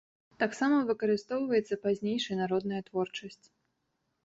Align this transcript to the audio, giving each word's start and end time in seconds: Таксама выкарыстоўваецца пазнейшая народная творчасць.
Таксама 0.43 0.79
выкарыстоўваецца 0.89 1.79
пазнейшая 1.85 2.41
народная 2.43 2.81
творчасць. 2.91 3.45